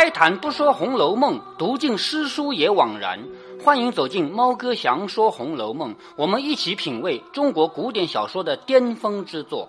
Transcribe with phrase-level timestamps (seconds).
[0.00, 3.22] 开坛不说《红楼梦》，读尽诗书也枉然。
[3.62, 9.68] 欢迎走进猫哥祥说《红楼梦》，我们一起品味中国古典小说的巅峰之作。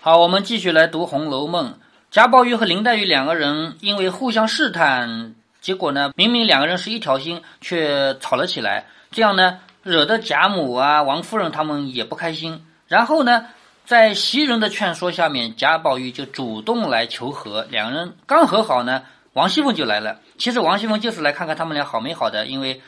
[0.00, 1.72] 好，我们继续来读《红楼梦》。
[2.10, 8.86] 贾宝玉和林黛玉两个人因为互相试探，结果呢，明明两个人是一条心，却吵了起来。
[9.10, 12.64] 这样呢，惹得贾母啊、王夫人他们也不开心。
[12.88, 13.48] 然后呢？
[13.84, 17.66] 在袭人的劝说下面，贾宝玉就主动来求和。
[17.70, 19.02] 两人刚和好呢，
[19.34, 20.20] 王熙凤就来了。
[20.38, 22.80] 其实王熙凤就是来看看他们俩好没好的，因为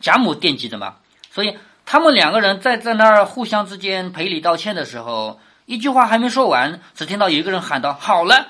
[0.00, 0.96] 贾母惦记着嘛。
[1.30, 8.48] 所以他们两个人在在那儿互相之间赔礼道歉的时候，一句话还没说完，只听到有一个人喊道：“好了！”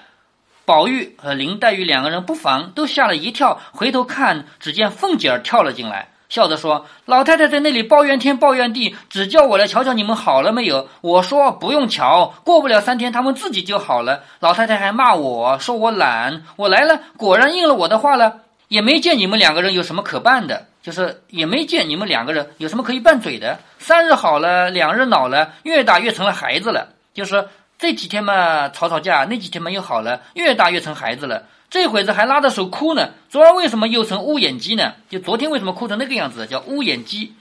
[0.65, 6.09] 宝玉和林黛玉两个人不防都吓了一跳，回头看，只见凤姐儿跳了进来。
[6.31, 10.89] 笑着说：“老太太在那里抱怨天抱怨地，只叫我来瞧瞧你们好了没有。
[11.01, 14.23] 我说不用瞧，过不了三天他们自己就好了。
[14.39, 23.59] 老太太还骂我说我懒，我来了果然应了我的话了，也没见你们两个人有什么可办的，就是也没见你们两个人有什么可以拌嘴的。
[23.81, 26.91] 三日好了，两日恼了，越打越成了孩子了。
[27.13, 34.95] 就是这几天嘛吵吵架，那几天嘛又好了，越打越成孩子了。”这会子还拉着手哭呢，昨儿为什么又成乌眼鸡呢？
[35.09, 37.33] 就昨天为什么哭成那个样子，叫乌眼鸡，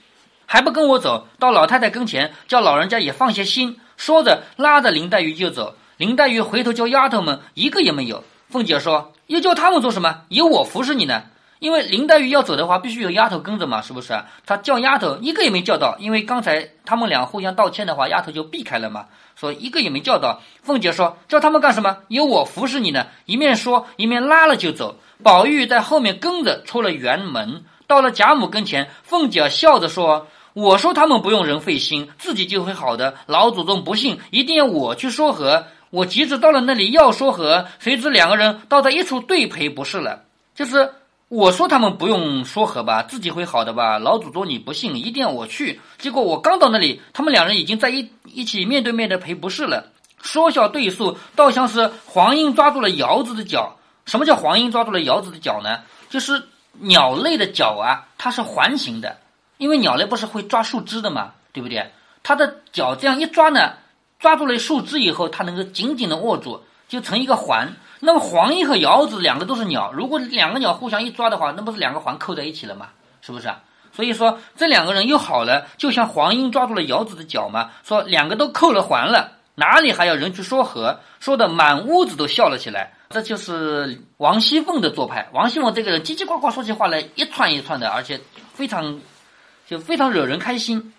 [0.45, 3.79] 还不跟我走到老太太跟前，叫老人家也放下心。
[3.97, 8.23] 说着拉着林黛玉就走，林黛玉回头叫丫头们，一个也没有。
[8.49, 10.21] 凤姐说：“又叫他们做什么？
[10.29, 11.23] 有我服侍你呢。”
[11.59, 14.17] 因为林黛玉要走的话，必须有丫头跟着嘛，是不是？
[14.45, 20.41] 她叫丫头一个也没叫到，因为刚才他们俩互相道歉的话，丫头就避开了嘛，所以一个也没叫到。
[20.63, 21.97] 凤姐说：“叫他们干什么？
[22.07, 24.95] 有我服侍你呢。”一面说一面拉了就走。
[25.21, 33.15] 宝玉在后面跟着出了园门，到了贾母跟前，凤姐笑着说：“我说他们不用人费心，自己就会好的。
[33.25, 35.65] 老祖宗不信，一定要我去说和。
[35.89, 40.23] 我急着到了那里要说和，谁知两个人倒在一处对赔不是了，
[40.55, 40.93] 就是。”
[41.29, 43.99] 我说他们不用说和吧，自己会好的吧？
[43.99, 45.79] 老祖宗你不信，一定要我去。
[45.99, 49.91] 结果我刚到那里，他们两人已经在一一起面对面的赔不是了。
[50.23, 53.77] 说笑对诉，倒像是黄莺抓住了鹞子的脚。
[54.05, 55.81] 什么叫黄莺抓住了鹞子的脚呢？
[56.09, 56.43] 就是
[56.79, 59.17] 鸟类的脚啊，它是环形的，
[59.57, 61.91] 因为鸟类不是会抓树枝的嘛，对不对？
[62.23, 63.73] 它的脚这样一抓呢，
[64.17, 67.77] 抓住了树枝以后，它能够紧紧的握住，就成一个环。
[68.01, 72.87] 那么黄莺和鹞子两个都是鸟，如果两个鸟互相一抓的话，那不是两个环扣在一起了吗？
[73.21, 73.61] 是不是啊？
[73.91, 81.01] 所以说这两个人又好了，就像黄莺抓住了鹞子的脚嘛，说两个都扣了环了，哪里还要人去说和？
[81.19, 82.93] 说的满屋子都笑了起来。
[83.09, 85.27] 这就是王熙凤的做派。
[85.33, 88.21] 王熙凤这个人叽叽呱呱说起话来一串一串的，而且
[88.53, 89.01] 非常
[89.67, 90.93] 就非常惹人开心。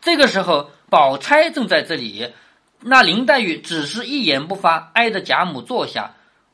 [0.00, 2.32] 这个时候，宝钗正在这里。
[2.82, 6.12] 那林黛玉只是一言不发，挨着贾母坐下。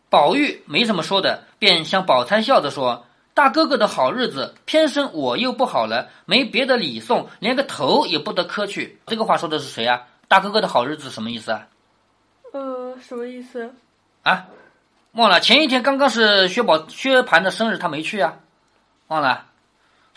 [0.08, 10.04] 宝玉没什么说的，便向宝钗笑着说：“大哥哥的好日子，偏生我又不好了，没别的礼送，连个头也不得磕去。”这个话说的是谁啊？
[10.28, 11.66] 大哥哥的好日子什么意思啊？
[12.52, 13.74] 呃，什么意思？
[14.22, 14.46] 啊，
[15.12, 15.40] 忘了。
[15.40, 18.36] 前一天刚刚是薛宝薛蟠的生日，他没去啊，
[19.08, 19.46] 忘了。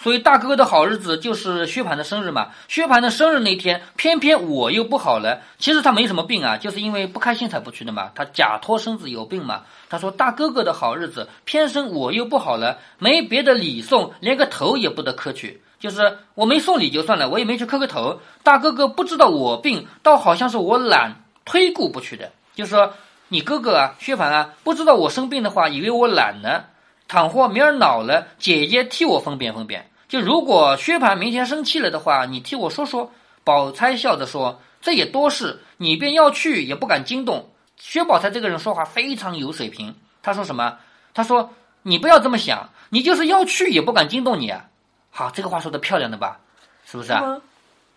[0.02, 2.52] 所以大哥哥的好日子就是薛蟠的生日嘛。
[2.70, 5.42] 薛蟠的生日那天，偏偏我又不好了。
[5.58, 8.12] 其实他没什么病啊，就是因为不开心才不去的嘛。
[8.16, 9.64] 他假托身子有病嘛。
[9.90, 15.62] 他说大哥哥的好日子，偏生我又不好了，没别的礼送，连个头也不得磕去。
[15.80, 18.22] 就是我没送礼就算了，我也没去磕个头。
[18.42, 22.32] 大哥哥不知道我病，倒好像是我懒推故不去的。
[22.56, 22.94] 就说
[23.28, 26.64] 你哥哥啊，薛蟠啊，不知道我生病的话，以为我懒呢。
[27.08, 29.89] 倘或明儿恼了，姐姐替我分辨分辨。
[30.10, 33.10] 就如果薛蟠明天生气了的话，你替我说说。
[33.46, 39.96] 宝钗笑着说：“这也多事，你便要去也不敢惊动。”薛宝钗这个人说话非常有水平。
[40.22, 40.78] 他说什么？
[41.16, 41.52] 他说
[41.82, 44.66] ：“你不要这么想，你就是要去也不敢惊动你。”啊。
[45.10, 46.42] 好，这个话说的漂亮的吧？
[46.86, 47.42] 是不是啊？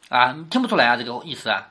[0.09, 1.69] 啊，听不出来啊，这个意思啊。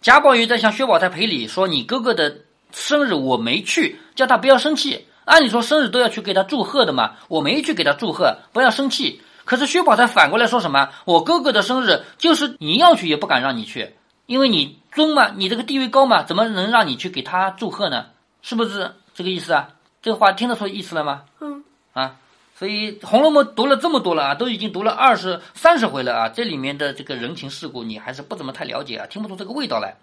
[0.00, 2.38] 贾宝玉在向薛宝钗赔礼，说：“你哥哥的
[2.72, 5.06] 生日我没去，叫他不要生气。
[5.26, 10.90] 按理说生日都要去给他祝贺的嘛，我没去给他祝贺，不要生气。”可是薛宝钗反过来说什么？
[11.04, 13.94] 我哥哥的生日就是你要去也不敢让你去，
[14.26, 18.06] 因为你尊嘛，你这个地位高嘛，怎么能让你去给他祝贺呢？
[18.40, 19.68] 是不是这个意思啊？
[20.00, 21.22] 这个话听得出意思了吗？
[21.40, 21.64] 嗯。
[21.92, 22.16] 啊，
[22.54, 29.96] 所以《红楼梦》读了这么多了啊，都已经读了二十三十回了啊，这里面的这个人情世故你还是不怎么太了解啊，听不出这个味道来。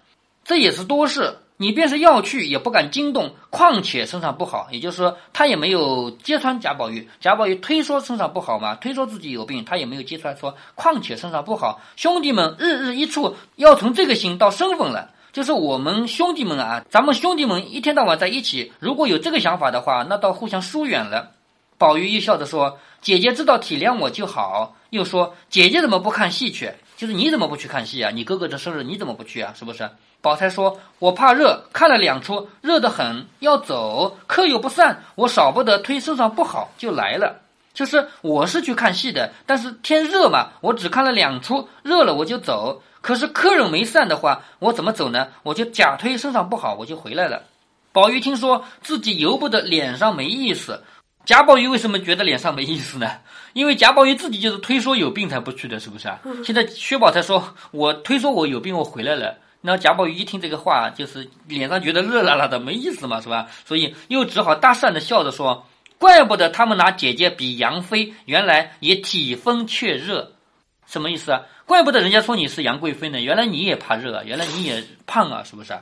[0.44, 1.38] 这也是多事。
[1.62, 7.10] 你便是要去也不敢惊动，况且身上不好，也就是说他也没有揭穿贾宝玉。
[7.20, 10.56] 贾宝玉推说身上不好嘛，推说自己有病，他也没有揭穿说。
[10.76, 15.12] 况且身上不好，兄弟们日日一处，要从这个心到身份了。
[15.34, 21.32] 就是我们兄弟们啊，咱们兄弟们一天到晚在一起，如果有这个想法的话，那倒互相疏远了。
[21.78, 26.72] 宝玉一笑着说：“姐姐知道体谅我就好。”又说：“姐姐怎么不看戏去？
[26.96, 28.12] 就是你怎么不去看戏啊？
[28.12, 29.54] 你哥哥的生日你怎么不去啊？
[29.60, 29.90] 是不是？”
[30.22, 37.42] 宝钗说：“我怕热，看了两出，热得很，要走，客又不散，我少不得推身上不好，就来了。
[37.74, 42.82] 就是我是去看戏的，但是天热嘛，我只看了两出，热了我就走。
[43.00, 45.30] 可是客人没散的话，我怎么走呢？
[45.44, 47.44] 我就假推身上不好，我就回来了。”
[47.94, 50.84] 宝玉听说自己由不得脸上没意思。
[51.26, 53.10] 贾宝玉为什么觉得脸上没意思呢？
[53.54, 56.20] 因为贾宝玉自己就是推说有病才不去的，是不是啊？
[56.44, 63.48] 现在薛宝钗说：“我推说我有病，我回来了。”那贾宝玉一听这个话，就是脸上觉得热辣辣的，没意思嘛，是吧？
[63.66, 65.66] 所以又只好搭讪的笑着说
[66.00, 70.32] ：“怪不得他们拿姐姐比杨妃，原来也体风却热，
[70.86, 71.42] 什么意思啊？
[71.66, 75.74] 怪不得人家说你是杨贵妃呢，原来你也怕热啊，原来你也胖啊，是不是？”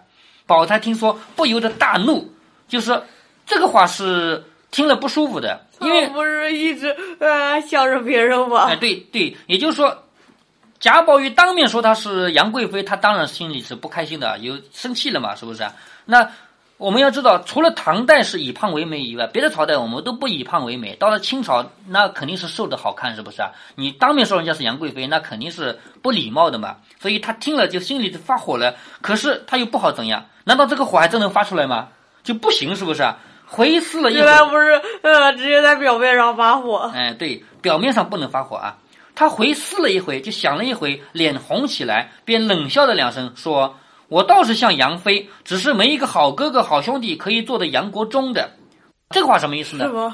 [0.48, 2.34] 宝钗听说不由得大怒，
[2.68, 3.02] 就是
[3.46, 4.44] 这个话是。
[4.70, 8.66] 听了不舒服的，因为 不是一直呃向着别人吗？
[8.66, 10.04] 哎，对对，也就是说，
[10.80, 15.66] 贾宝玉当面说他是杨贵妃，他当然心里是不开心的，有生气了嘛，是不是？
[16.06, 16.30] 那
[16.78, 20.96] 我们要知道，除了唐代是以胖为美以外，别的朝代我们都不以胖为美。
[20.96, 23.50] 到了清朝，那肯定是瘦的好看，是不是啊？
[23.74, 26.78] 你当面说人家是杨贵妃，那肯定是不礼貌的嘛。
[27.00, 30.26] 所以他听了就心里就发火了，可是他又不好怎样？
[30.44, 31.88] 难道这个火还真能发出来吗？
[32.24, 33.04] 就不行，是不是？
[33.48, 36.92] 回思了一，原来不是呃，直接在表面上发火。
[36.94, 38.78] 哎，对，表面上不能发火啊。
[39.18, 43.76] 他回思了一回，就想了一回，脸红起来，便冷笑了两声，说
[44.10, 48.52] ：“我倒是像杨飞，只是没一个好哥哥、好兄弟可以做的杨国忠的。”
[49.10, 50.14] 这个话什么意思呢？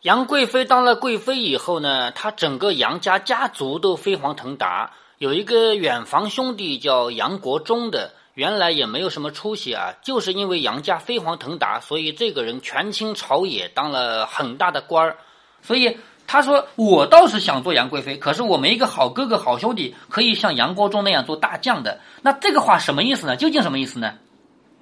[0.00, 8.14] 杨贵妃当了贵妃以后呢，她整个杨家家族都飞黄腾达，有一个远房兄弟叫杨国忠的。
[8.34, 15.18] 原来也没有什么出息啊，就是因为杨家飞黄腾达，所以这个人权倾朝野，当了很大的官儿。
[15.64, 23.36] 所以他说：“我倒是想做杨贵妃，可是我没一个好哥哥、好兄弟可以像杨国忠那样做大将的。”那这个话什么意思呢？
[23.36, 24.14] 究竟什么意思呢？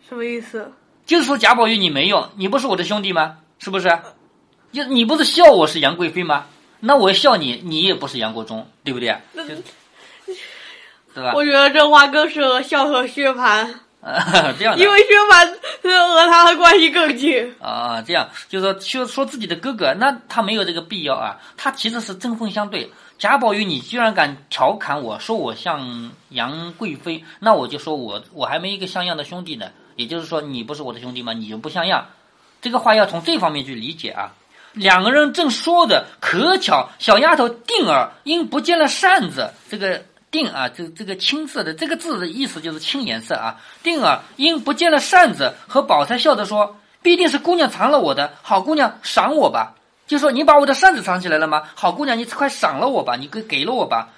[0.09, 0.71] 什么意思？
[1.07, 3.39] 就是说贾宝玉你没用，你不是我的兄弟吗？
[3.59, 3.99] 是不是？
[4.73, 6.47] 就你不是笑我是杨贵妃吗？
[6.79, 9.17] 那我笑你，你也不是杨国忠，对不对？
[9.35, 9.55] 就。
[11.13, 11.33] 对吧？
[11.35, 13.69] 我觉得这话更适合笑和薛蟠，
[14.59, 15.47] 这样，因为薛蟠
[15.83, 18.01] 和他的关系更近啊。
[18.01, 21.37] 这样就是说，说说自己的哥哥，那他没有这个必要啊。
[21.57, 22.91] 他其实是针锋相对。
[23.19, 29.67] 贾宝玉，你居然敢调侃我说我像杨贵妃，那我就说我我还没一个像样的兄弟呢。
[29.97, 31.35] 也就是说，你不是我的兄弟吗？
[31.35, 32.07] 你就不像样。
[32.63, 34.33] 这个话要从这方面去理解啊。
[34.73, 40.03] 两个人正说着可巧，小丫头定儿因不见了扇子，这个。
[40.31, 43.61] 定啊，这这个青色的这个字的意思就是青颜色啊。
[43.83, 49.75] 定啊因不见了扇子，和宝钗笑着说：“必定是姑娘藏了我的，好姑娘赏我吧。”
[50.07, 51.63] 就说你把我的扇子藏起来了吗？
[51.75, 54.11] 好姑娘，你快赏了我吧，你给给了我吧。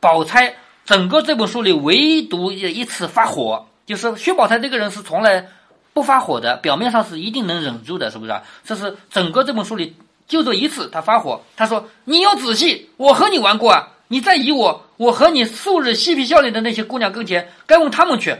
[0.00, 5.48] 宝钗整个这本书里唯独一次发火，就是薛宝钗这个人是从来
[5.92, 8.40] 不发火的，表面上是一定能忍住的，是不是？
[8.64, 9.96] 这是整个这本书里
[10.26, 18.36] 就这一次他发火，他说：“你要仔细，我和你玩过啊。”你再以我我和你素日嬉皮笑脸的那些姑娘跟前，该问他们去。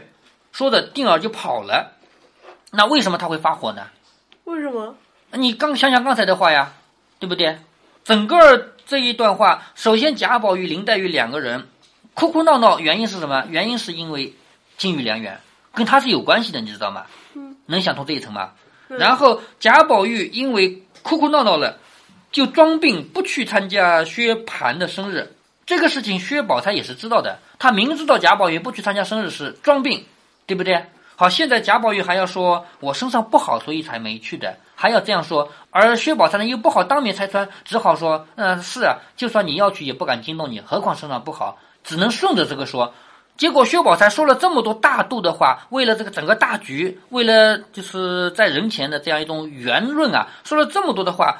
[0.51, 1.93] 说着，定儿就跑了。
[2.71, 3.83] 那为什么他会发火呢？
[4.45, 4.95] 为什么？
[5.31, 6.73] 你刚想想刚才的话呀，
[7.19, 7.57] 对不对？
[8.03, 11.67] 整个这一段话，首先贾宝玉、林黛玉两个人
[12.15, 13.45] 哭哭闹闹，原因是什么？
[13.47, 14.33] 原因是因为
[14.77, 15.39] 金玉良缘，
[15.75, 17.05] 跟他是有关系的，你知道吗？
[17.35, 17.55] 嗯。
[17.67, 18.53] 能想通这一层吗？
[18.87, 21.77] 然后贾宝玉因为哭哭闹闹了，
[22.31, 25.35] 就装病不去参加薛蟠的生日。
[25.69, 30.03] 这个事情薛宝钗也是知道的，她明知道贾宝玉不去参加生日是装病，
[30.47, 30.83] 对不对？
[31.15, 35.47] 好，现在贾宝玉还要说我身上不好，所以才没去的，还要这样说。
[35.69, 42.91] 而薛宝钗呢又不好当面拆穿，只好说，嗯，是啊，就算你要去也不敢惊动你，何况身上不好，只能顺着这个说。
[43.37, 51.37] 结果薛宝钗说了这么多大度的话，为了这个整个大局，为了就是在人前的这样一种圆润啊，说了这么多的话，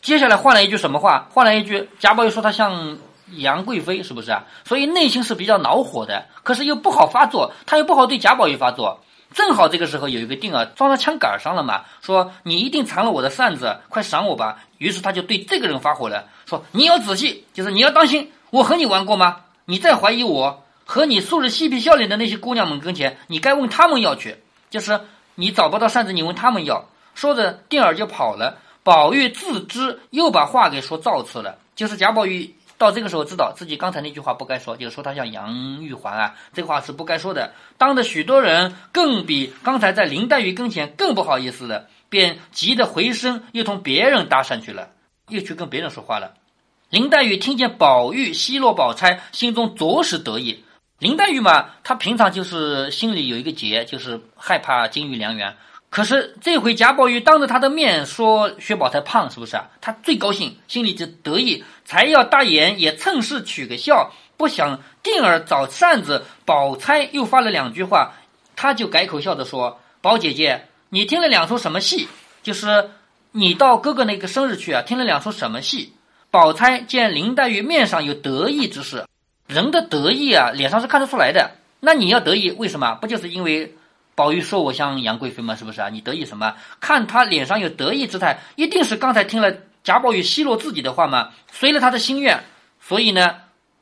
[0.00, 1.28] 接下来换了一句什么话？
[1.30, 2.98] 换了一句贾宝玉说他像。
[3.36, 4.44] 杨贵妃是不是啊？
[4.64, 9.00] 所以内心是比较恼火的，可是又不好发作，他又不好对贾宝玉发作。
[9.34, 14.58] 正好这个时候有一个定儿撞到枪杆上了嘛，说你一定藏了我的扇子，快赏我吧。
[14.76, 19.36] 于是他就对这个人发火了，说你要仔细，就是你要当心，我和你玩过吗？
[19.64, 24.36] 你再怀疑我和你素日嬉皮笑脸的那些姑娘们跟前，你该问他们要去，
[24.68, 25.00] 就是
[25.34, 26.84] 你找不到扇子，你问他们要。
[27.14, 28.58] 说着，定儿就跑了。
[28.82, 32.54] 宝玉自知又把话给说造次了，就是贾宝玉。
[32.82, 37.52] 到这个时候知道自己刚才那句话不该说，就是说他像杨玉环啊，这话是不该说的。
[37.78, 44.88] 当着许多人，更比刚才在林黛玉跟前更不好意思了，便急得回身，又同别人搭讪去了，
[45.28, 46.34] 又去跟别人说话了。
[46.90, 50.64] 林黛玉听见宝玉奚落宝钗，心中着实得意。
[50.98, 55.56] 林黛玉嘛，她平常就是心里有一个结，就是害怕金玉良缘。
[55.92, 59.68] 可是这回贾宝玉当着他的面说薛宝钗胖，是不是啊？
[59.82, 64.10] 他最高兴，心里就得意，才要大言，也趁势取个笑。
[64.38, 68.14] 不想定儿找扇子，宝钗又发了两句话，
[68.56, 72.08] 她就改口笑着说：“宝姐姐，你听了两出什么戏？
[72.42, 72.88] 就是
[73.32, 75.92] 你到哥哥那个生日去啊，听了两出什么戏？”
[76.32, 79.04] 宝钗见林黛玉面上有得意之事。
[79.46, 81.50] 人的得意啊，脸上是看得出来的。
[81.80, 82.94] 那你要得意，为什么？
[82.94, 83.74] 不就是因为
[84.14, 85.54] 宝玉说我像杨贵妃吗？
[85.54, 85.88] 是不是啊？
[85.88, 86.54] 你得意什么？
[86.80, 89.52] 看他脸上有得意之态，一定是刚才听了
[89.82, 92.44] 贾宝玉奚落自己的话嘛，随了他的心愿。
[92.80, 93.36] 所以呢，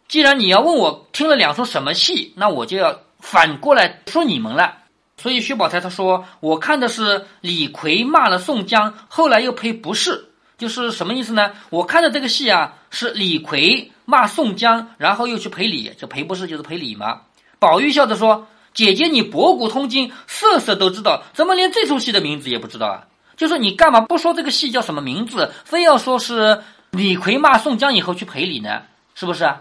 [0.09, 4.79] 既然你要问我听了两出什么戏，那我就要反过来说你们了。
[5.17, 11.53] 所以薛宝钗她说，我看的是李逵骂了宋江，后来又赔不是，就是什么意思呢？
[11.71, 13.91] 我看的这个戏啊，是李逵。
[14.07, 17.21] 骂宋江，然后又去赔礼，这赔不是就是赔礼嘛？
[17.61, 18.49] 宝玉笑着说
[18.81, 23.05] ：“姐姐，你博古通今，色色都知道，怎么连这出戏的名字也不知道啊？
[23.37, 28.81] 就说你干嘛不说这个戏叫什么名字，非要说是李逵骂宋江以后去赔礼呢？
[29.15, 29.53] 是不是？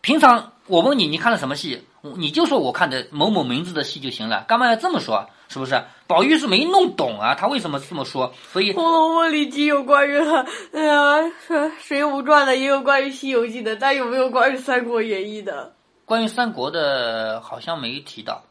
[0.00, 1.82] 平常我问你，你看了什么戏，
[2.16, 5.28] 你就说我看的某某名字的戏就行了，干嘛要这么说？
[5.48, 5.82] 是不是？
[6.06, 8.32] 宝玉是没弄懂啊，他为什么这么说？
[8.52, 11.18] 所以《红楼梦》里既有关于他，哎呀，
[11.80, 15.72] 《水浒传》的，也有关于《西游记》的，但有没有关于《三国演义》的？
[16.04, 18.42] 关于三国的，好像没提到。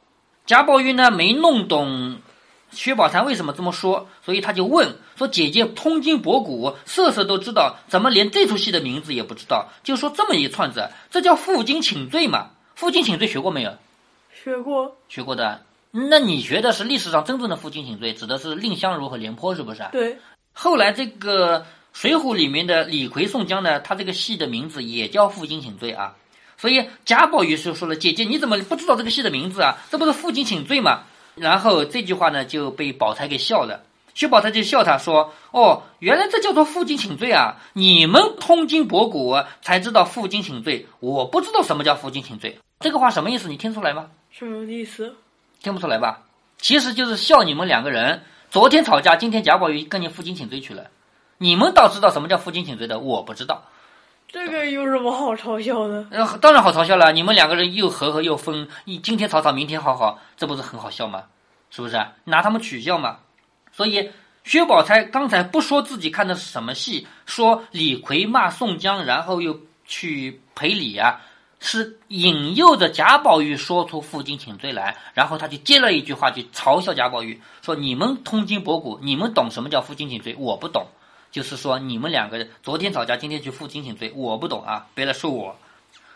[0.48, 2.20] 贾宝玉呢，没弄懂
[2.72, 9.68] 薛宝钗为什么这么说，所以他就问说：“姐姐通经博古，色色都知道，怎么连这出戏的名字也不知道？
[9.84, 12.52] 就说这么一串子，这叫负荆请罪嘛？
[12.76, 13.74] 负荆请罪学过没有？
[14.32, 15.62] 学过，学过的。”
[15.92, 19.84] 那你学的是历史上真正的负荆请罪，指的是蔺相如和廉颇，是不是？
[19.92, 20.18] 对。
[20.54, 21.60] 后来这个
[21.92, 26.16] 《水浒》里面的李逵、宋江呢，他这个戏的名字也叫负荆请罪啊。
[26.58, 29.78] 所以贾宝玉就说了：“姐姐，你怎么不知道这个戏的名字啊？
[29.92, 31.04] 这不是负荆请罪吗？”
[31.36, 33.84] 然后这句话呢就被宝钗给笑了。
[34.16, 37.58] 薛宝钗就笑他说：“哦，原来这叫做负荆请罪啊！
[37.74, 42.58] 你们通经博古才知道负荆请罪，我不知道什么叫负荆请罪。
[42.80, 43.48] 这个话什么意思？
[43.48, 44.08] 你听出来吗？
[44.32, 45.16] 什么意思？”
[45.62, 46.24] 听不出来吧？
[46.60, 50.88] 其实就是笑你们两个人昨天吵架，今天贾宝玉跟你负荆请罪去了。
[51.38, 53.66] 你们倒知道什么叫负荆请罪的，我不知道。
[54.28, 56.06] 这个有什么好嘲笑的？
[56.12, 57.12] 呃，当然好嘲笑了。
[57.14, 61.24] 你们两个人又和和又分，你今天吵吵，明天好好，这不是很好笑吗？
[61.70, 62.06] 是不是？
[62.26, 63.18] 拿他们取笑嘛。
[63.72, 64.10] 所以
[64.44, 71.22] 薛宝钗刚才不说自己看的是什么戏，说李逵骂宋江，然后又去赔礼啊。
[71.60, 80.36] 是引诱着贾宝玉说出负荆请罪来，然后他就接了一句话，就嘲笑贾宝玉说：“你们通今博古，你们懂什么叫负荆请罪？
[80.38, 80.86] 我不懂。
[81.38, 84.88] 就是说你们两个人昨天吵架，今天去负荆请罪，我不懂啊！
[84.96, 85.56] 别来说我。”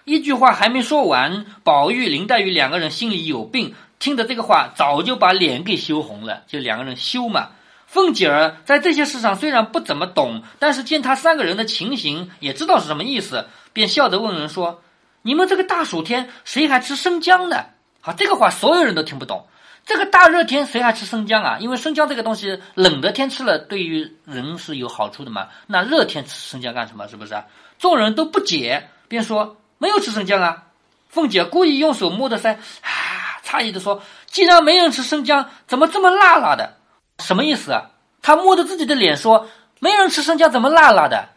[0.04, 6.42] 一句话还没说完，宝玉、林黛玉两个人心里有病，听着这个话，早就把脸给羞红了。
[6.48, 7.50] 就两个人羞嘛。
[7.86, 14.82] 凤姐儿在这些事上虽然不怎么懂，但是见他三个人的情形，也知道是什么意思，便笑着问人说。
[15.22, 17.66] 你们这个大暑天，谁还吃生姜呢？
[18.00, 19.46] 好，这个话所有人都听不懂。
[19.86, 21.58] 这个大热天，谁还吃生姜啊？
[21.60, 25.48] 因为生姜这个东西，冷的天吃了对于人是有好处的嘛。
[25.68, 27.08] 那热天吃生姜干什么？
[27.08, 27.36] 是不是？
[27.80, 30.64] 众人都不解，便说没有吃生姜啊。
[31.10, 36.78] 凤姐故意用手摸着腮，啊，诧异的说：“既然没人吃生姜，怎么这么辣辣的？
[37.20, 37.90] 什么意思啊？”
[38.22, 39.48] 她摸着自己的脸说
[39.80, 41.30] ：“没人吃生姜，怎么辣辣的？”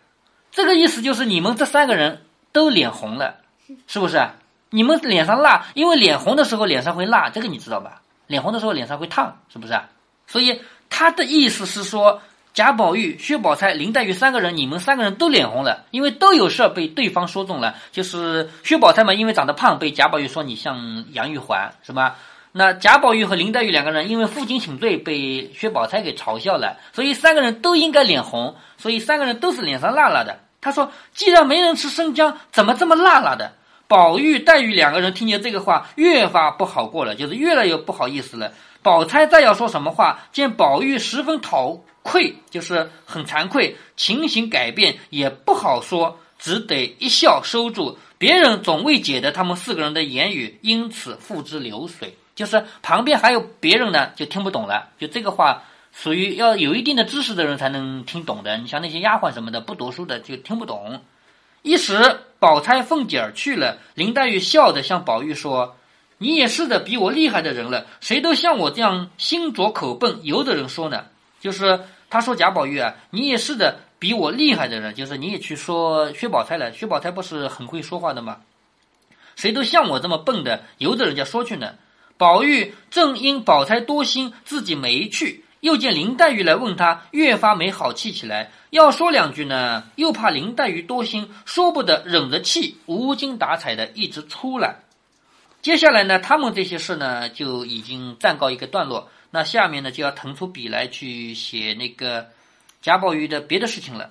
[0.53, 2.23] 这个意思就是你们这三个人
[2.53, 3.37] 都脸红了。
[3.87, 4.21] 是不是？
[4.71, 8.03] 你们脸上辣，因为脸红的时候脸上会辣，这个你知道吧？
[8.35, 9.85] 脸红的时候脸上会烫，是不是啊？
[10.27, 10.61] 所以
[10.91, 12.21] 他的意思是说，
[12.53, 17.77] 贾宝玉、薛宝钗、林黛玉三个人，你们三个人都脸红了，因为都有事儿被对方说中了。
[17.93, 22.17] 就是薛宝钗嘛，因为长得胖，被贾宝玉说你像杨玉环，是吧？
[22.51, 30.41] 那贾宝玉和林黛玉两个人因为负荆请罪被薛宝钗给嘲笑了，所以三个人都应该脸红，所以三个人都是脸上辣辣的。
[30.61, 33.53] 他说：“既然没人吃生姜，怎么这么辣辣的？”
[33.87, 38.53] 宝玉、黛玉两个人听见这个话，越发不好过了，就是越来越不好意思了。
[38.83, 47.99] 宝钗再要说什么话，见宝玉十分讨愧，就是很惭愧，情形改变也不好说，只得一笑收住。
[48.19, 52.17] 别人总未解得他们四个人的言语，因此付之流水。
[52.35, 54.91] 就是旁边还有别人呢，就听不懂了。
[54.99, 55.63] 就这个话。
[55.97, 61.01] 属于要有一定的知识的人才能听懂的，你像那些丫鬟什么的不读书的就听不懂。
[61.63, 65.79] 一时，宝钗、凤姐儿去了，林黛玉笑着向宝玉说
[66.19, 71.07] ：“你也是的比我厉害的人了，谁都像我这样心拙口笨，由的人说呢。”
[71.41, 76.71] 就是他说贾宝玉啊，你也是的比我厉害的人，就是你也去说薛宝钗了。
[76.71, 78.43] 薛宝钗不是很会说话的吗？
[79.37, 81.77] 谁都像我这么笨的，由着人家说去呢。
[82.19, 88.51] 宝玉正因宝钗多心，自己没去，又见林黛玉来问他，越发没好气起来。
[88.69, 94.81] 要说两句呢，又怕林黛玉多心，说不得，忍着气，无精打采的一直出来。
[95.63, 99.09] 接下来呢，他们这些事呢，就已经暂告一个段落。
[99.31, 102.29] 那下面呢，就要腾出笔来去写那个
[102.83, 104.11] 贾宝玉的别的事情了。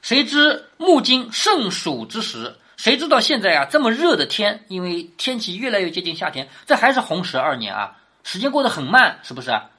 [0.00, 2.54] 谁知木经盛暑之时。
[2.76, 9.70] 谁知道现在啊这么热的天，因为天气越来越接近夏天，这还是洪十二年啊，时间过得很慢，是不是啊？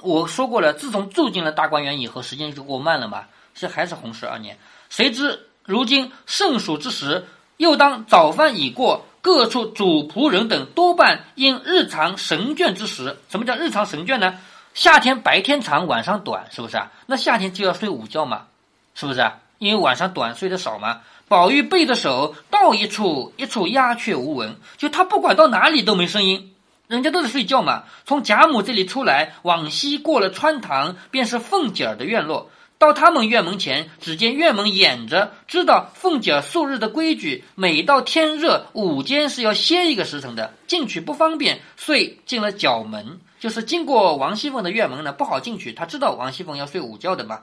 [0.00, 3.24] 我说过了，自从住进了大观园以后，时间就过慢了嘛。
[3.54, 4.58] 是还是洪十二年。
[4.88, 7.26] 谁知如今盛暑之时，
[7.58, 13.18] 又当早饭已过，各处主仆人等多半因日常神倦之时。
[13.28, 14.38] 什么叫日常神倦呢？
[14.74, 16.90] 夏天白天长，晚上短，是不是啊？
[17.04, 18.46] 那夏天就要睡午觉嘛，
[18.94, 19.38] 是不是啊？
[19.58, 21.02] 因为晚上短，睡得少嘛。
[21.28, 24.56] 宝玉背着手到一处，一处鸦雀无闻。
[24.78, 26.54] 就他不管到哪里都没声音，
[26.88, 27.84] 人家都在睡觉嘛。
[28.04, 32.50] 从贾母这里出来，往西过了穿堂，便是凤姐儿的院落。
[32.78, 45.72] 到他们院门前，只见院门掩着，知道凤姐儿素日的规矩，每到天热，午间是要歇一个时辰的，进去不方便，遂进了角门，就是经过王熙凤的院门呢，不好进去。
[45.72, 47.42] 他知道王熙凤要睡午觉的嘛，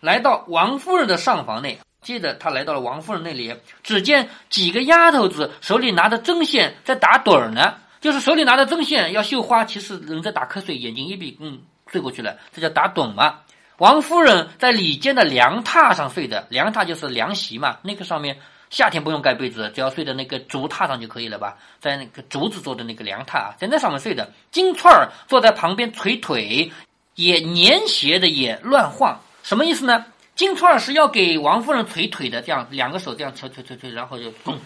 [0.00, 1.78] 来到王夫人的上房内。
[2.02, 3.52] 接着他来到了王夫人那里，
[3.82, 7.74] 只见几个丫头子手里拿着针线在打盹儿呢，
[8.06, 11.58] 就是手里拿着针线要绣花，其实人在打瞌睡，眼睛一闭，嗯，
[11.88, 13.40] 睡过去了，这叫打盹嘛。
[13.78, 18.38] 王夫人在里间的凉榻上睡的，凉榻就是凉席嘛，那个上面
[18.70, 24.30] 夏天不用盖被子，只要睡在那个竹榻上就可以了吧，在那个竹子做的那个凉榻，在那上面睡的。
[24.52, 26.70] 金钏儿坐在旁边捶腿，
[27.16, 30.06] 也粘鞋的也乱晃，什么意思呢？
[30.36, 34.56] 金钏儿是要给王夫人捶腿的，这样两个手这样捶捶捶捶，然后就咚，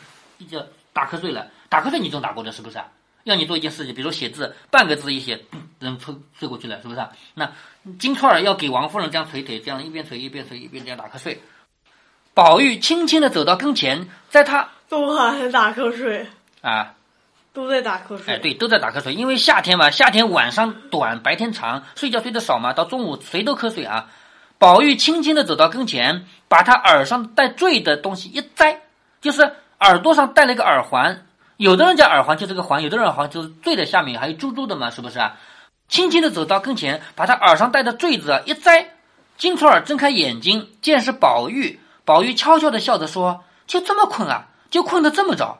[0.50, 0.62] 就
[0.92, 1.46] 打瞌睡了。
[1.70, 2.78] 打瞌睡你总打过的，是不是？
[3.24, 5.44] 要你做一件事情，比如写字，半个字一写，
[5.78, 7.00] 人睡睡过去了，是不是？
[7.34, 7.52] 那
[7.98, 11.40] 金钏儿要给王夫人这样捶腿，这样一边捶一边捶一边这样打瞌睡。
[12.32, 16.26] 宝玉轻轻的走到跟前，在他都还打瞌睡
[16.62, 16.94] 啊，
[17.52, 18.34] 都在打瞌睡。
[18.34, 24.08] 哎，对，都在打瞌睡，因为夏天嘛，夏天晚上短，白天长，睡觉睡得少嘛，到中午谁都瞌睡啊。
[24.58, 28.82] 宝玉轻轻的走到跟前，把他耳上戴坠的东西一摘，
[29.20, 31.26] 就是耳朵上戴了一个耳环。
[31.60, 35.36] 有的人家耳环就这个环，有的人耳环就是坠在下面，还有珠珠的嘛，是不是啊？
[35.90, 38.94] 轻轻地走到跟前，把他耳上戴的坠子啊一摘。
[39.36, 41.78] 金钏儿睁开眼睛，见是宝玉。
[42.06, 44.46] 宝玉悄悄地笑着说：“就这么困啊？
[44.70, 45.58] 就困得这么着？”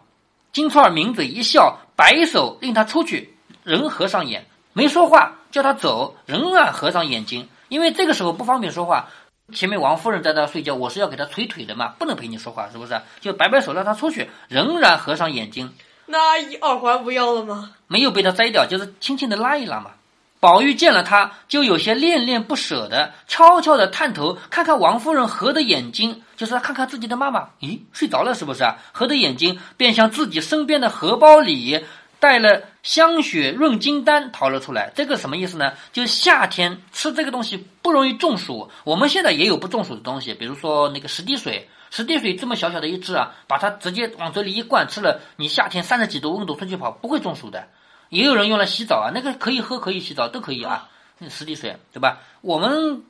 [0.54, 7.46] 金钏儿抿嘴一笑，摆手令他出去，仍合上眼，没说话，叫他走，仍然合上眼睛。
[7.68, 9.10] 因为这个时候不方便说话，
[9.52, 12.98] 前面王夫人在那睡觉，我是要给她捶腿的嘛，不能陪你说话，是不是？
[13.20, 15.70] 就摆摆手让她出去，仍然合上眼睛。
[16.10, 16.18] 那
[16.66, 17.70] 耳环不要了吗？
[17.86, 19.92] 没有被他摘掉，就是轻轻的拉一拉嘛。
[20.40, 28.76] 宝玉见了他，就有些恋恋不舍的，悄悄的探头看看王夫人合的眼睛，就是看看自己的妈妈，咦，睡着了是不是啊？
[28.92, 31.84] 合的眼睛，便向自己身边的荷包里。
[32.18, 35.72] 带了香雪润金丹掏了出来，这个什么意思呢？
[35.90, 38.70] 就是夏天吃这个东西不容易中暑。
[38.84, 47.68] 我们现在也有不中暑的东西，比如说那个十滴水，十滴水这么小小的一支啊，把它直接往嘴里一灌，吃了你夏天三十几度温度出去跑不会中暑的。
[48.08, 50.88] 也有人用来洗澡啊，那个可以喝可以洗澡都可以啊，
[51.28, 52.20] 十滴水对吧？
[52.40, 53.02] 我们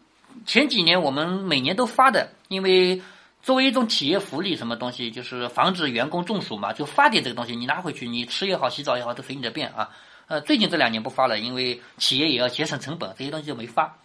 [0.47, 3.01] 前几年我们每年都发的，因为。
[3.43, 9.88] 作为一种企业福利，什么东西就是防止员工中暑嘛，就发点这个东西，你拿回去，你吃也好，洗澡也好，都随你的便啊。
[10.27, 13.97] 呃，最近这两年不发了，因为企业也要节省成本，这些东西就没发。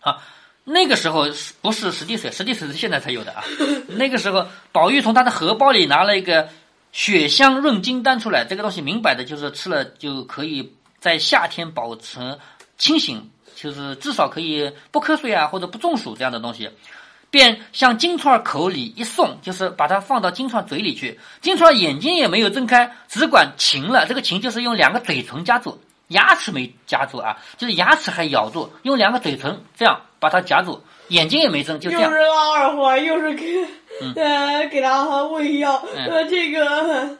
[0.00, 0.22] 好，
[0.68, 1.26] 那个时候
[1.62, 3.44] 不是实地水，实地水是现在才有的啊。
[3.86, 6.48] 那个时候，宝玉从他的荷包里拿了一个
[6.90, 12.36] 雪香润金丹出来，这个东西明摆的就是吃了就可以在夏天保持
[12.76, 16.68] 清醒，就是至少可以不瞌睡啊，或者不中暑这样的东西。
[17.30, 21.20] 便向金钏口里一送，就是把它放到金钏嘴里去。
[21.42, 24.06] 金钏眼睛也没有睁开，只管噙了。
[24.06, 32.10] 这个噙就是用两个嘴唇夹住，牙齿没夹住啊，就是牙齿还咬住，用两个嘴唇这样把他夹住，眼睛也没睁，就这样。
[32.10, 33.64] 又是拉耳环，又是给
[34.20, 37.16] 呃给他喂药，呃这个。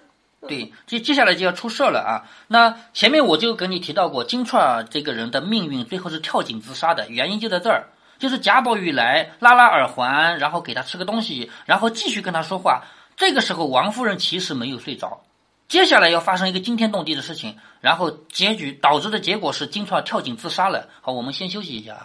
[0.48, 2.26] 对，接接下来就要出事儿了啊！
[2.48, 7.86] 那前面我就跟你提到过，金钏儿这个人的命运最后是跳井自杀的，原因就在这儿。
[8.18, 12.82] 就是贾宝玉来拉拉耳环，然后给他吃个东西，然后继续跟他说话。
[13.16, 15.20] 这个时候，王夫人其实没有睡着，
[15.68, 20.88] 接下来要发生一个惊天动地的事情，然后结局导致的结果是金钏跳井自杀了。
[21.02, 21.92] 好，我们先休息一下。《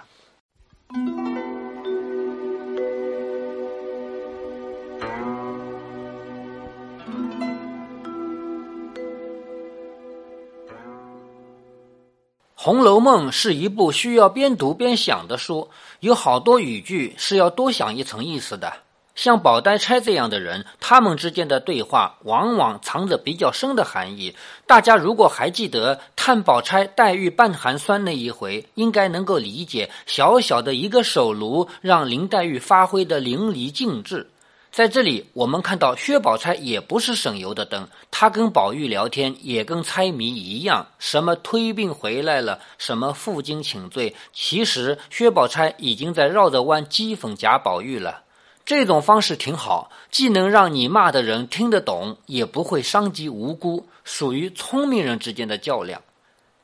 [12.54, 15.70] 红楼梦》是一部需要边读边想的书，
[16.02, 18.91] 有好多语句是要多想一层意思的。
[19.22, 24.36] 像宝黛钗这样的人，他们之间的对话往往藏着比较深的含义。
[24.66, 34.28] 大家如果还记得探宝钗黛玉半寒酸那一回，应该能够理解小小的一个手炉让林黛玉发挥的淋漓尽致。
[34.72, 48.24] 在这里，我们看到薛宝钗也不是省油的灯，她跟宝玉聊天也跟猜谜一样，什么推病回来了，什么负荆请罪，其实薛宝钗已经在绕着弯讥讽贾宝玉了。
[48.72, 56.02] 这种方式挺好，既能让你骂的人听得懂，也不会伤及无辜，属于聪明人之间的较量。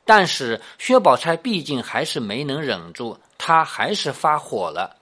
[0.06, 4.96] 但是薛宝钗毕竟还是没能忍住，她还是发火了。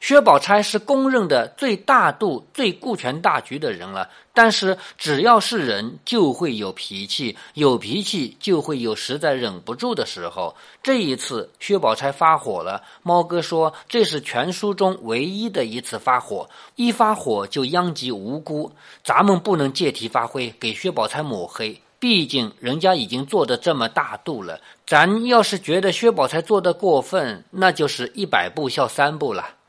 [0.00, 10.56] 薛宝钗是公认的最大度、最顾全大局的人了，但是只要是人，就会有脾气，有脾气就会有实在忍不住的时候。
[10.82, 12.82] 这一次，薛宝钗发火了。
[13.02, 18.72] 猫哥说，这是全书中唯一的一次发火，一发火就殃及无辜。
[19.04, 24.58] 咱们不能借题发挥，给薛宝钗抹黑，毕竟人家已经做的这么大度了。
[24.86, 29.59] 咱要是觉得薛宝钗做的过分，那就是一百步笑三步了。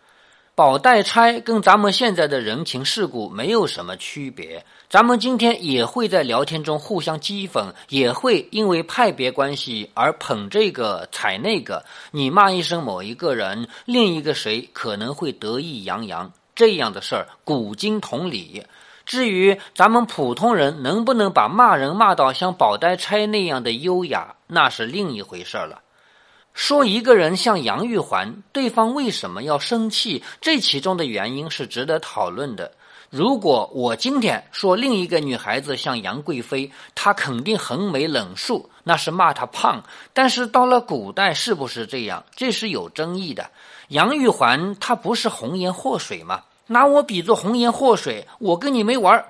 [0.62, 11.84] 宝黛钗跟咱们现在的人情世故没有什么区别，咱们今天也会在聊天中互相讥讽，也会因为派别关系而捧这个踩那个。
[12.12, 18.64] 你骂一声某一个人，另一个谁可能会得意洋洋，这样的事儿古今同理。
[19.04, 25.82] 至于咱们普通人能不能把骂人骂到像宝黛钗那样的优雅，那是另一回事了。
[26.54, 30.24] 说一个人像杨玉环，对方为什么要生气？
[30.42, 32.72] 这其中的原因是值得讨论的。
[33.10, 39.84] 如果我今天说另一个女孩子像杨贵妃，她肯定横眉冷竖，那是骂她胖。
[40.14, 42.24] 但是到了古代，是不是这样？
[42.36, 43.50] 这是有争议的。
[43.90, 46.44] 杨玉环她不是红颜祸水吗？
[46.68, 49.26] 拿我比作红颜祸水，我跟你没完。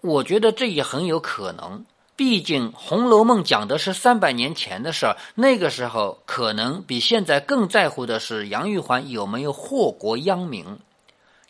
[0.00, 1.84] 我觉得这也很有可能。
[2.16, 10.64] 毕竟《红楼梦》讲的是三百年前的事儿，那个时候可能比现在更在乎的是杨玉环有没有祸国殃民。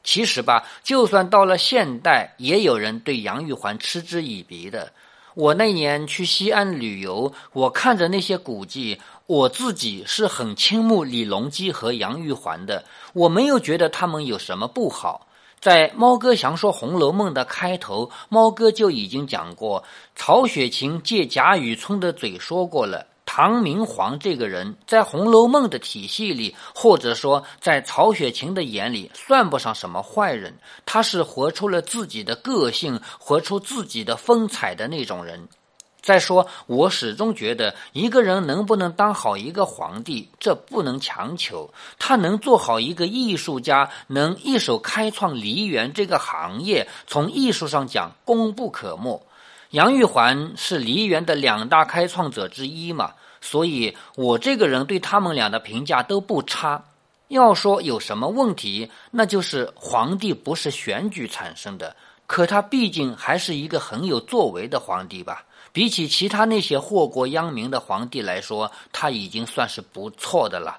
[0.03, 4.93] 其实吧，就算到了现代，也有人对杨玉环嗤之以鼻的。
[5.35, 15.27] 我那年去西安旅游，我看着那些古迹，我自己是很倾慕李隆基和杨玉环的，我没有觉得他们有什么不好。
[15.65, 19.83] 在猫哥详说《红楼梦》的开头，猫哥就已经讲过，
[20.15, 35.49] 曹雪芹借贾雨村的嘴说过了，唐明皇这个人在《红楼梦》的体系里，或者说在曹雪芹的眼里，算不上什么坏人，他是活出了自己的个性，活出自己的风采的那种人。
[36.05, 41.73] 再说，我始终觉得，一个人能不能当好一个皇帝，这不能强求。
[41.99, 49.27] 他能做好一个艺术家，能一手开创梨园这个行业，从艺术上讲，功不可没。
[49.71, 56.85] 杨玉环是梨园的两大开创者之一嘛，所以我这个人对他们俩的评价都不差。
[57.29, 65.47] 要说有什么问题，那就是皇帝不是选举产生的，可他毕竟还是一个很有作为的皇帝吧。
[65.75, 70.79] 比起其他那些祸国殃民的皇帝来说，他已经算是不错的了。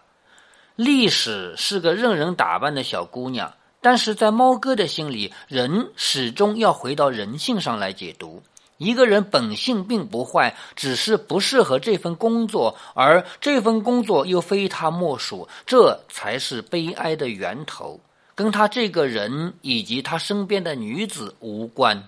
[0.78, 8.42] 历史是个任人打扮的小姑娘，但是在猫哥的心里，人始终要回到人性上来解读。
[8.78, 18.00] 一个人本性并不坏，只是不适合这份工作，而这份工作又非他莫属，这才是悲哀的源头，
[18.34, 22.08] 跟他这个人以及他身边的女子无关。